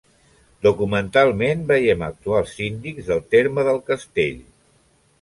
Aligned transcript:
Documentalment, 0.67 1.61
veiem 1.73 2.03
actuar 2.09 2.41
els 2.47 2.57
síndics 2.63 3.13
del 3.13 3.25
terme 3.37 3.71
del 3.71 3.83
castell. 3.93 4.45